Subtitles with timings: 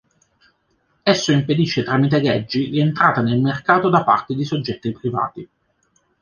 [1.03, 5.47] Esso impedisce tramite leggi l'entrata nel mercato da parte di soggetti privati.